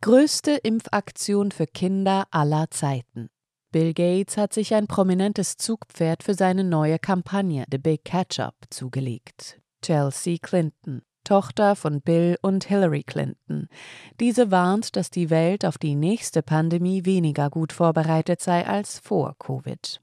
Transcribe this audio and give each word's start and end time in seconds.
Größte 0.00 0.52
Impfaktion 0.52 1.50
für 1.50 1.66
Kinder 1.66 2.28
aller 2.30 2.70
Zeiten. 2.70 3.30
Bill 3.72 3.92
Gates 3.94 4.36
hat 4.36 4.52
sich 4.52 4.72
ein 4.72 4.86
prominentes 4.86 5.56
Zugpferd 5.56 6.22
für 6.22 6.34
seine 6.34 6.62
neue 6.62 7.00
Kampagne 7.00 7.64
The 7.68 7.78
Big 7.78 8.04
Catch-up 8.04 8.54
zugelegt. 8.70 9.60
Chelsea 9.82 10.38
Clinton, 10.40 11.02
Tochter 11.24 11.74
von 11.74 12.00
Bill 12.00 12.38
und 12.42 12.64
Hillary 12.64 13.02
Clinton. 13.02 13.68
Diese 14.20 14.52
warnt, 14.52 14.94
dass 14.94 15.10
die 15.10 15.30
Welt 15.30 15.64
auf 15.64 15.78
die 15.78 15.96
nächste 15.96 16.42
Pandemie 16.42 17.04
weniger 17.04 17.50
gut 17.50 17.72
vorbereitet 17.72 18.40
sei 18.40 18.68
als 18.68 19.00
vor 19.00 19.34
Covid. 19.40 20.00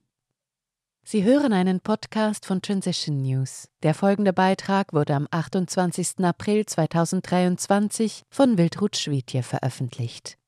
Sie 1.08 1.24
hören 1.24 1.54
einen 1.54 1.82
Podcast 1.82 2.48
von 2.48 2.64
Transition 2.64 3.22
News. 3.22 3.70
Der 3.84 3.94
folgende 3.94 4.34
Beitrag 4.34 4.92
wurde 4.92 5.14
am 5.14 5.28
28. 5.30 6.26
April 6.26 6.66
2023 6.66 8.24
von 8.32 8.58
Wildrut 8.58 8.98
Schwedje 8.98 9.44
veröffentlicht. 9.44 10.40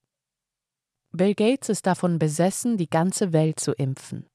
Bill 1.12 1.36
Gates 1.36 1.70
ist 1.70 1.86
davon 1.86 2.18
besessen, 2.18 2.76
die 2.76 2.90
ganze 2.90 3.34
Welt 3.34 3.60
zu 3.60 3.74
impfen. 3.74 4.26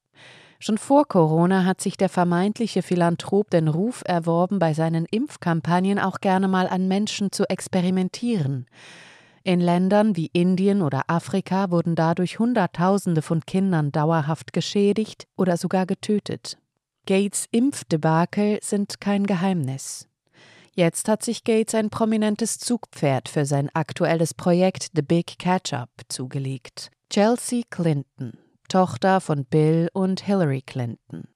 Schon 0.59 0.77
vor 0.77 1.09
Corona 1.09 1.65
hat 1.65 1.81
sich 1.81 1.97
der 1.97 2.07
vermeintliche 2.07 2.83
Philanthrop 2.83 3.49
den 3.49 3.67
Ruf 3.67 4.01
erworben, 4.05 4.59
bei 4.59 4.73
seinen 4.73 5.03
Impfkampagnen 5.03 5.99
auch 5.99 6.21
gerne 6.21 6.47
mal 6.47 6.69
an 6.69 6.87
Menschen 6.87 7.33
zu 7.33 7.49
experimentieren. 7.49 8.67
In 9.45 9.59
Ländern 9.59 10.15
wie 10.15 10.27
Indien 10.27 10.81
oder 10.81 11.03
Afrika 11.07 11.69
wurden 11.69 11.95
dadurch 11.95 12.39
Hunderttausende 12.39 13.21
von 13.21 13.45
Kindern 13.45 13.91
dauerhaft 13.91 14.53
geschädigt 14.53 15.27
oder 15.35 15.57
sogar 15.57 15.85
getötet. 15.85 16.57
Gates 17.05 17.47
Impfdebakel 17.51 18.59
sind 18.61 19.01
kein 19.01 19.27
Geheimnis. 19.27 20.07
Jetzt 20.75 21.09
hat 21.09 21.23
sich 21.23 21.43
Gates 21.43 21.75
ein 21.75 21.89
prominentes 21.89 22.57
Zugpferd 22.57 23.27
für 23.27 23.45
sein 23.45 23.69
aktuelles 23.73 24.33
Projekt 24.33 24.91
The 24.95 25.01
Big 25.01 25.37
Catch-up 25.37 25.89
zugelegt. 26.07 26.89
Chelsea 27.09 27.63
Clinton, 27.69 28.37
Tochter 28.69 29.19
von 29.19 29.43
Bill 29.43 29.89
und 29.93 30.21
Hillary 30.21 30.61
Clinton. 30.61 31.27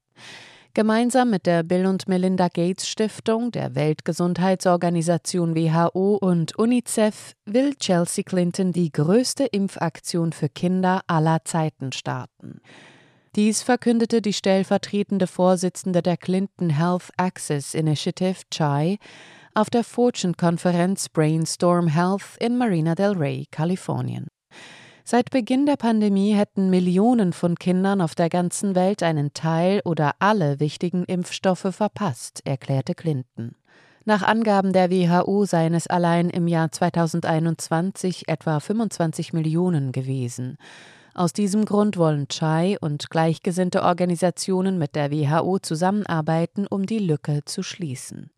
Gemeinsam 0.78 1.32
mit 1.32 1.48
der 1.48 1.64
Bill 1.64 1.88
und 1.88 2.08
Melinda 2.08 2.50
Gates 2.50 2.88
Stiftung, 2.88 3.50
der 3.50 3.74
Weltgesundheitsorganisation 3.74 5.56
WHO 5.56 6.20
und 6.22 6.56
UNICEF 6.60 7.34
will 7.46 7.74
Chelsea 7.74 8.24
Clinton 8.24 8.74
die 8.74 8.92
größte 8.92 9.46
Impfaktion 9.46 10.34
für 10.34 10.50
Kinder 10.50 11.02
aller 11.08 11.44
Zeiten 11.46 11.94
starten. 11.94 12.62
Dies 13.36 13.64
verkündete 13.64 14.22
die 14.22 14.34
stellvertretende 14.34 15.26
Vorsitzende 15.26 16.04
der 16.04 16.16
Clinton 16.16 16.70
Health 16.70 17.10
Access 17.18 17.74
Initiative, 17.74 18.44
CHAI, 18.52 19.00
auf 19.56 19.72
der 19.72 19.84
Fortune-Konferenz 19.84 21.10
Brainstorm 21.10 21.88
Health 21.88 22.38
in 22.40 22.56
Marina 22.56 22.94
del 22.94 23.14
Rey, 23.14 23.48
Kalifornien. 23.50 24.28
Seit 25.10 25.32
Beginn 25.32 25.66
der 25.66 25.78
Pandemie 25.78 26.34
hätten 26.34 26.70
Millionen 26.70 27.32
von 27.32 27.56
Kindern 27.56 28.02
auf 28.02 28.14
der 28.14 28.28
ganzen 28.28 28.76
Welt 28.76 29.04
einen 29.04 29.34
Teil 29.34 29.80
oder 29.86 30.16
alle 30.20 30.60
wichtigen 30.60 31.06
Impfstoffe 31.06 31.70
verpasst, 31.72 32.42
erklärte 32.44 32.94
Clinton. 32.94 33.56
Nach 34.04 34.22
Angaben 34.22 34.74
der 34.74 34.92
WHO 34.92 35.46
seien 35.46 35.76
es 35.76 35.88
allein 35.88 36.30
im 36.30 36.50
Jahr 36.50 36.74
2021 36.74 38.28
etwa 38.28 38.60
25 38.60 39.32
Millionen 39.32 39.94
gewesen. 39.94 40.58
Aus 41.18 41.34
diesem 41.34 41.66
Grund 41.66 41.98
wollen 41.98 42.28
Chai 42.28 42.78
und 42.80 43.10
gleichgesinnte 43.10 43.82
Organisationen 43.82 44.78
mit 44.78 44.94
der 44.94 45.10
WHO 45.10 45.58
zusammenarbeiten, 45.58 46.68
um 46.68 46.86
die 46.86 47.00
Lücke 47.00 47.44
zu 47.44 47.64
schließen. 47.64 48.30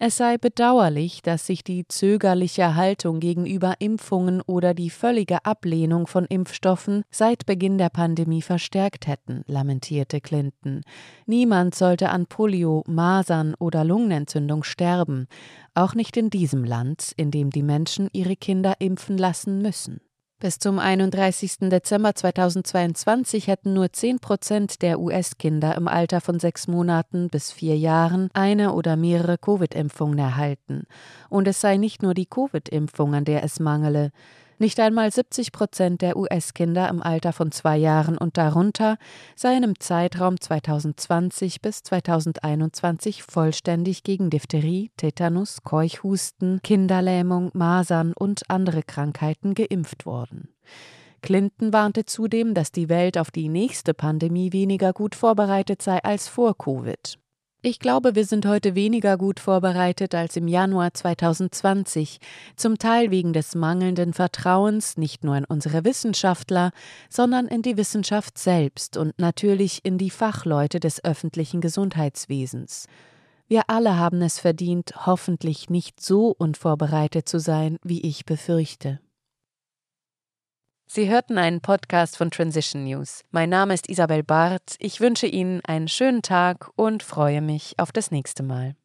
Es 0.00 0.16
sei 0.16 0.36
bedauerlich, 0.36 1.22
dass 1.22 1.46
sich 1.46 1.62
die 1.62 1.86
zögerliche 1.86 2.74
Haltung 2.74 3.20
gegenüber 3.20 3.74
Impfungen 3.78 4.40
oder 4.40 4.74
die 4.74 4.90
völlige 4.90 5.44
Ablehnung 5.44 6.08
von 6.08 6.24
Impfstoffen 6.24 7.04
seit 7.12 7.46
Beginn 7.46 7.78
der 7.78 7.90
Pandemie 7.90 8.42
verstärkt 8.42 9.06
hätten, 9.06 9.44
lamentierte 9.46 10.20
Clinton. 10.20 10.80
Niemand 11.26 11.76
sollte 11.76 12.10
an 12.10 12.26
Polio, 12.26 12.82
Masern 12.88 13.54
oder 13.60 13.84
Lungenentzündung 13.84 14.64
sterben, 14.64 15.28
auch 15.74 15.94
nicht 15.94 16.16
in 16.16 16.30
diesem 16.30 16.64
Land, 16.64 17.12
in 17.16 17.30
dem 17.30 17.50
die 17.50 17.62
Menschen 17.62 18.08
ihre 18.12 18.34
Kinder 18.34 18.74
impfen 18.80 19.16
lassen 19.16 19.62
müssen. 19.62 20.00
Bis 20.38 20.58
zum 20.58 20.78
31. 20.78 21.70
Dezember 21.70 22.14
2022 22.14 23.46
hätten 23.46 23.72
nur 23.72 23.90
10 23.90 24.18
Prozent 24.18 24.82
der 24.82 25.00
US-Kinder 25.00 25.74
im 25.76 25.88
Alter 25.88 26.20
von 26.20 26.38
sechs 26.38 26.68
Monaten 26.68 27.30
bis 27.30 27.52
vier 27.52 27.78
Jahren 27.78 28.28
eine 28.34 28.74
oder 28.74 28.96
mehrere 28.96 29.38
Covid-Impfungen 29.38 30.18
erhalten. 30.18 30.82
Und 31.30 31.48
es 31.48 31.62
sei 31.62 31.78
nicht 31.78 32.02
nur 32.02 32.12
die 32.12 32.26
Covid-Impfung, 32.26 33.14
an 33.14 33.24
der 33.24 33.44
es 33.44 33.60
mangele. 33.60 34.10
Nicht 34.58 34.80
einmal 34.80 35.10
70 35.10 35.52
Prozent 35.52 36.00
der 36.00 36.16
US-Kinder 36.16 36.88
im 36.88 37.02
Alter 37.02 37.34
von 37.34 37.52
zwei 37.52 37.76
Jahren 37.76 38.16
und 38.16 38.38
darunter 38.38 38.96
seien 39.34 39.62
im 39.62 39.78
Zeitraum 39.78 40.40
2020 40.40 41.60
bis 41.60 41.82
2021 41.82 43.22
vollständig 43.22 44.02
gegen 44.02 44.30
Diphtherie, 44.30 44.90
Tetanus, 44.96 45.62
Keuchhusten, 45.62 46.60
Kinderlähmung, 46.62 47.50
Masern 47.52 48.14
und 48.18 48.48
andere 48.48 48.82
Krankheiten 48.82 49.52
geimpft 49.52 50.06
worden. 50.06 50.48
Clinton 51.20 51.74
warnte 51.74 52.06
zudem, 52.06 52.54
dass 52.54 52.72
die 52.72 52.88
Welt 52.88 53.18
auf 53.18 53.30
die 53.30 53.50
nächste 53.50 53.92
Pandemie 53.92 54.54
weniger 54.54 54.94
gut 54.94 55.14
vorbereitet 55.14 55.82
sei 55.82 56.02
als 56.02 56.28
vor 56.28 56.56
Covid. 56.56 57.18
Ich 57.68 57.80
glaube, 57.80 58.14
wir 58.14 58.24
sind 58.24 58.46
heute 58.46 58.76
weniger 58.76 59.18
gut 59.18 59.40
vorbereitet 59.40 60.14
als 60.14 60.36
im 60.36 60.46
Januar 60.46 60.94
2020, 60.94 62.20
zum 62.54 62.78
Teil 62.78 63.10
wegen 63.10 63.32
des 63.32 63.56
mangelnden 63.56 64.12
Vertrauens 64.12 64.96
nicht 64.96 65.24
nur 65.24 65.36
in 65.36 65.44
unsere 65.44 65.84
Wissenschaftler, 65.84 66.70
sondern 67.10 67.48
in 67.48 67.62
die 67.62 67.76
Wissenschaft 67.76 68.38
selbst 68.38 68.96
und 68.96 69.18
natürlich 69.18 69.84
in 69.84 69.98
die 69.98 70.10
Fachleute 70.10 70.78
des 70.78 71.02
öffentlichen 71.02 71.60
Gesundheitswesens. 71.60 72.86
Wir 73.48 73.62
alle 73.66 73.98
haben 73.98 74.22
es 74.22 74.38
verdient, 74.38 75.04
hoffentlich 75.04 75.68
nicht 75.68 76.00
so 76.00 76.36
unvorbereitet 76.38 77.28
zu 77.28 77.40
sein, 77.40 77.78
wie 77.82 78.02
ich 78.02 78.26
befürchte. 78.26 79.00
Sie 80.88 81.10
hörten 81.10 81.36
einen 81.36 81.60
Podcast 81.60 82.16
von 82.16 82.30
Transition 82.30 82.84
News. 82.84 83.24
Mein 83.32 83.50
Name 83.50 83.74
ist 83.74 83.88
Isabel 83.88 84.22
Barth. 84.22 84.76
Ich 84.78 85.00
wünsche 85.00 85.26
Ihnen 85.26 85.60
einen 85.64 85.88
schönen 85.88 86.22
Tag 86.22 86.70
und 86.76 87.02
freue 87.02 87.42
mich 87.42 87.74
auf 87.78 87.90
das 87.90 88.12
nächste 88.12 88.44
Mal. 88.44 88.76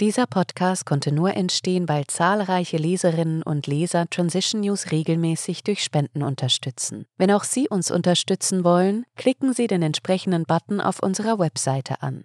Dieser 0.00 0.26
Podcast 0.26 0.86
konnte 0.86 1.12
nur 1.12 1.34
entstehen, 1.34 1.86
weil 1.86 2.06
zahlreiche 2.06 2.78
Leserinnen 2.78 3.42
und 3.42 3.66
Leser 3.66 4.08
Transition 4.08 4.62
News 4.62 4.90
regelmäßig 4.90 5.62
durch 5.62 5.84
Spenden 5.84 6.22
unterstützen. 6.22 7.04
Wenn 7.18 7.30
auch 7.30 7.44
Sie 7.44 7.68
uns 7.68 7.90
unterstützen 7.90 8.64
wollen, 8.64 9.04
klicken 9.16 9.52
Sie 9.52 9.66
den 9.66 9.82
entsprechenden 9.82 10.44
Button 10.44 10.80
auf 10.80 11.00
unserer 11.00 11.38
Webseite 11.38 12.02
an. 12.02 12.24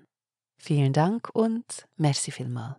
Vielen 0.58 0.94
Dank 0.94 1.30
und 1.34 1.86
merci 1.98 2.32
vielmal. 2.32 2.78